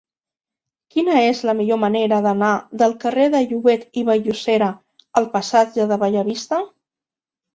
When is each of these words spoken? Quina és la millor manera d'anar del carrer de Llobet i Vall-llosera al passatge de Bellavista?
Quina 0.93 1.17
és 1.31 1.41
la 1.49 1.53
millor 1.59 1.77
manera 1.81 2.17
d'anar 2.27 2.49
del 2.81 2.95
carrer 3.03 3.27
de 3.35 3.41
Llobet 3.51 4.01
i 4.01 4.03
Vall-llosera 4.07 4.69
al 5.21 5.27
passatge 5.35 5.85
de 5.93 5.99
Bellavista? 6.05 6.63